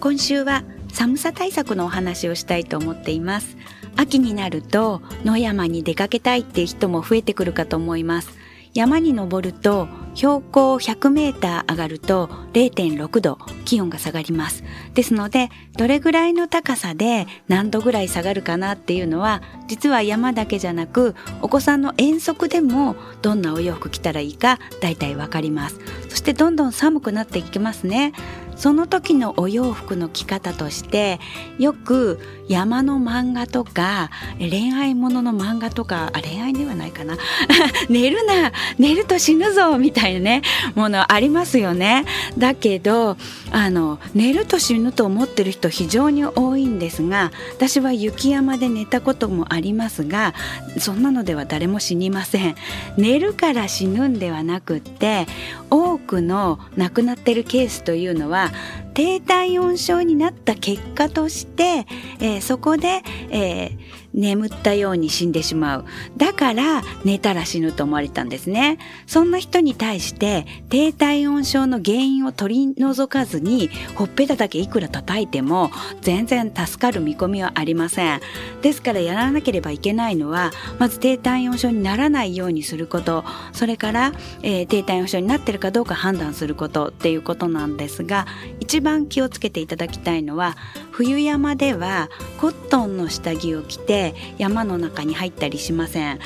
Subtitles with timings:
[0.00, 3.56] 今週は寒さ対策のお話をしたいと思っています
[3.96, 8.38] 秋になると野山に出かけたいっていう人も増えてくるかと思います
[8.74, 14.64] 山に登ると標高100メーター上がると0.6度気温が下がります。
[14.94, 25.78] ですので、どれぐらいの高さで何度ぐらい下がるかなっていうのは、実は山だけじゃなく、お子さんの遠足でもどんなお洋服着たらいいか大体わかります。
[26.08, 28.12] そしてどんどん寒くなっていきますね。
[28.58, 31.20] その時のお洋服の着方として
[31.58, 37.16] よく山の漫画とか恋愛ものの漫画とかあ恋愛ではないかな。
[37.88, 40.42] 寝るな寝ると死ぬぞみたいなね
[40.74, 42.04] ものありますよね。
[42.36, 43.16] だけど
[43.52, 50.34] あの寝ると死ぬと思ってる人非常に多いんですが私は雪山で寝たこともありますが
[50.78, 52.56] そんなのでは誰も死にません。
[52.96, 55.26] 寝るから死ぬんではなくって
[55.70, 58.47] 多くの亡くなってるケースというのは
[58.94, 61.86] 低体温症になった結果として、
[62.20, 63.78] えー、そこで、えー、
[64.18, 65.84] 眠ったように死んでしまう。
[66.16, 68.78] だから寝たら死ぬと思われたんですね。
[69.06, 75.70] そんな人に対して低体温症の原因を取り除かずにほっぺただけいくら叩いても
[76.02, 78.20] 全然助かる見込みはありません。
[78.60, 84.12] ですからやらなければいけないのはまず低体温症にならないようにすることそれから、
[84.42, 88.26] えー、低体温症になってるかどうか判断することっていうことなんですが
[88.60, 90.56] 一番気をつけていただきたいのは
[90.98, 92.10] 冬山では
[92.40, 96.18] コットンの下着を着て山の中に入ったりしません。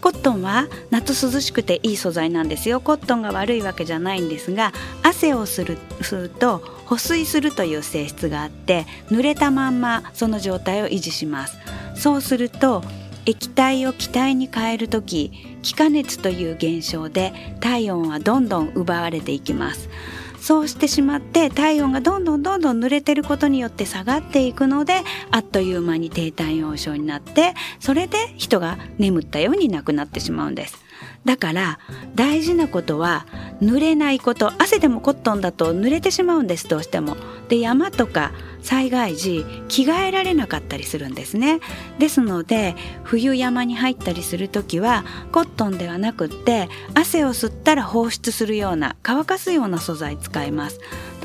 [0.00, 2.80] コットンは夏涼しくていい素材なんですよ。
[2.80, 11.58] コットンが悪いわけじゃないんですが汗をするすると保水するという性質があって濡れたまんまその状態を維持します。
[11.96, 12.84] そうすると
[13.26, 19.88] 液体を気体に変える時気化熱という現象で体温はどんどん奪われていきます。
[20.40, 30.89] そうしてしまって体温がどんどんどんどん濡れてることによって下がっていくのであっという間に低体温症になってそれで人が眠ったように亡くなってしまうんです。
[31.24, 31.78] だから
[32.14, 33.26] 大事なことは
[33.60, 37.16] 濡れないこと汗でもコットンだと濡れてしまうんですどうしても。
[37.48, 38.32] で山とか
[38.62, 41.58] 災害時着替えられなかったりするんですね
[41.98, 50.78] ですので冬山に入ったりする時はコットンではなくって汗を吸ったら放出するような乾かすような素材使います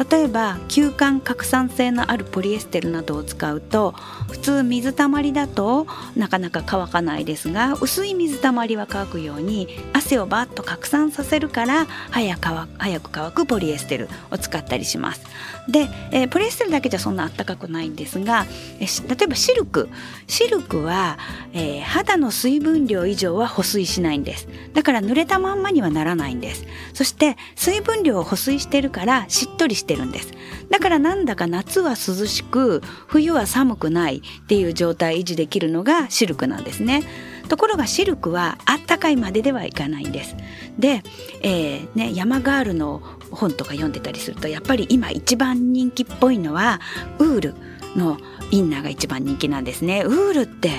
[0.09, 3.94] 例えば吸汗拡散性のあるポリエステルなどを使うと
[4.29, 12.35] 普通水たまりだとなかなか乾かないですが薄い水たまりは乾くように汗をバッと拡散させるから早
[12.78, 15.21] 早く乾くポリエステルを使ったりします。
[15.68, 18.45] で、えー、ポリエステルだけじゃそんな暖かくないんですが
[18.80, 19.89] え例えばシルク。
[20.27, 21.18] シルクは、
[21.53, 24.48] えー、肌の水分量以上は保水しないんです。
[24.74, 26.65] だから濡れたまんまにはならないんです。
[26.94, 30.34] そして水分量を保水してるからしっとりしててるんです。
[30.70, 31.96] だからなんだか夏は涼
[32.26, 37.04] しく冬は寒くないっていう状態維持できるのがシルクなんですね。
[37.48, 40.36] ところがシルクはあったかいまでではいかないんです。
[40.80, 41.04] で、
[41.42, 43.02] えーね、山ガールの
[43.32, 46.82] 本とか読んでたりするとやっぱり今一番人気っぽいのは
[47.20, 47.56] ウール。
[47.95, 48.18] の
[48.51, 50.03] インナーが一番人気なんですね。
[50.06, 50.71] ウールって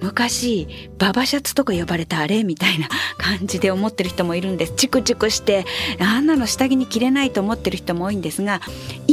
[0.00, 0.68] 昔
[0.98, 4.74] ババシャツとか呼ばれたあれみたいな感じで思ってる人もいるんです。
[4.76, 5.64] チクチクして
[6.00, 8.60] あんなの下着に着れないと思ってる人も多いんですが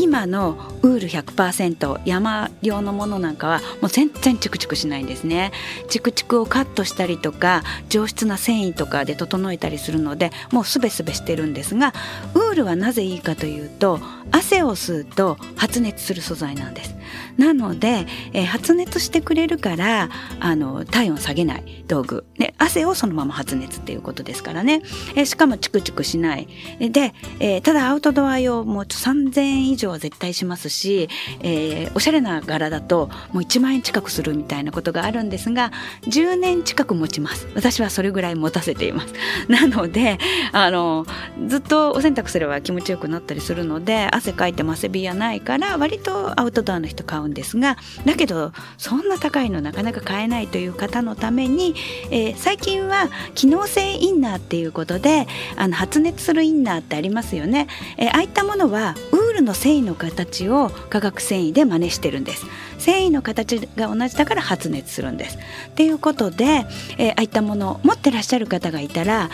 [0.05, 5.51] 今のウール100%山用のものなんかはもう全然チクチクしないんですね。
[5.89, 11.91] チクチクをカットしたりとか上質な繊維とかで整えたりするのでもうすべすべしてるんですが
[12.35, 13.99] ウールはなぜいいかというと
[14.29, 16.95] 汗を吸うと発熱する素材なんです。
[17.37, 20.09] なので、えー、発熱してくれるから
[20.39, 24.81] あの体温下げない道具、ね、汗をそのまま発熱っていうことですからね、
[25.15, 26.47] えー、しかもチクチクしない。
[26.79, 31.09] で、えー、ただアウトドア用もう3000円以上は絶対しますし、
[31.41, 35.71] えー、おしゃれな柄だともう1万円近くするみたいなことがあるんですが
[36.03, 37.47] 10年近く持ちます。
[37.55, 39.13] 私はそれぐらい持たせています。
[39.47, 40.17] なので
[40.51, 41.05] あの
[41.47, 51.75] ずっとお洗濯すれば気持ちよくなったりするので汗かいても汗びやないから割とアウトドアの人買うんですがだけどそんな高いのなかなか買えないという方のために、
[52.11, 62.45] えー、最近は機能性インナーっていうことであの発熱するインナーってありますよね、えー、ああいったものはウールの繊維の形を化学繊維で真似してるんです。
[62.77, 65.37] 繊維の形が同じだから発熱するんです。
[65.37, 66.65] っていうことで、
[66.97, 69.29] えー、ああいったものを持ってらっしゃる方がいたら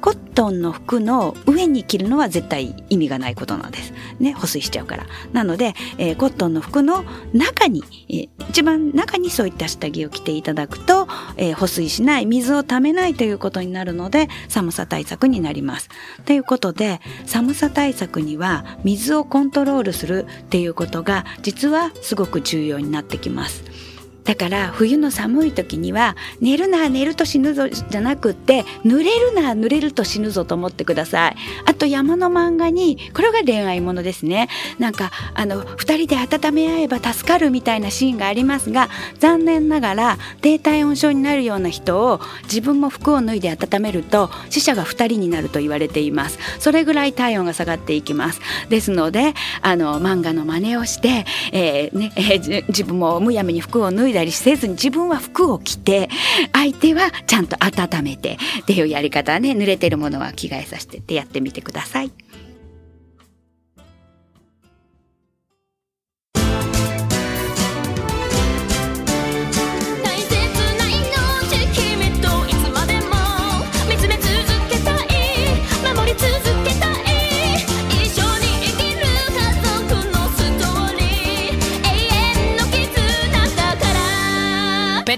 [0.00, 3.92] コットンの服の上に着るのは絶対意味がないことなんです。
[4.20, 5.06] ね、保水しちゃうから。
[5.32, 15.88] なので、えー、コットンの服の中に、えー、一番中にそういった下着を着ていただくと、えー、保水しない、水をためないということになるので、寒さ対策になります。
[16.24, 23.87] ということで、寒さ対策には水をコントロールするっていうことが実はすごく重要になってきます。
[24.28, 31.36] だから冬の寒い時には寝るな寝ると死ぬぞじゃなくって濡れるな濡れると死ぬぞと思ってください。
[31.64, 34.50] あと山の漫画にこれが恋愛ものですね。
[34.78, 46.38] なんかあの2人で温め合えば助かるみたいなシーンがありますが残念ながら低体温症になるような人を自分も服を脱いで温めると死者が2人になると言われています。
[46.58, 48.42] それぐらい体温が下がっていきます。
[48.68, 49.32] ですので
[49.62, 56.08] あの漫画の真似をして、えーねえー、自分もむやみに服を脱いでだりせずに自分は服を着て
[56.52, 62.10] 相手はちゃんと温めてっていうやり方はね濡れてるものは着替えさせてってやってみてください。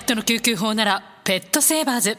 [0.00, 2.18] ットの救急法ならペットセーバーズ。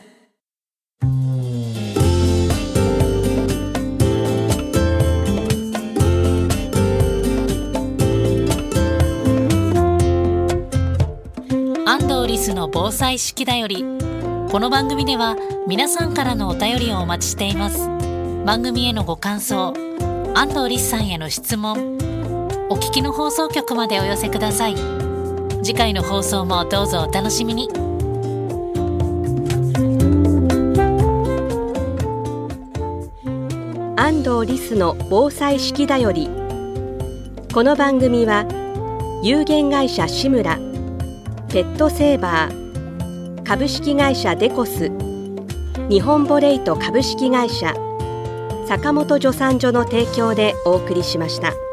[11.85, 13.83] 安藤リスの防災式だより
[14.49, 15.35] この番組では
[15.67, 17.89] 皆さんからのお便りをお待ちしています。
[18.45, 19.73] 番組へのご感想
[20.33, 21.97] 安藤リスさんへの質問
[22.69, 25.10] お聞きの放送局までお寄せください。
[25.63, 27.69] 次回の放送もどうぞお楽しみに
[33.95, 36.27] 安藤リスの防災式だより
[37.53, 38.47] この番組は
[39.23, 40.57] 有限会社志村
[41.49, 44.89] ペットセーバー株式会社デコス
[45.89, 47.75] 日本ボレイト株式会社
[48.67, 51.70] 坂本助産所の提供でお送りしました。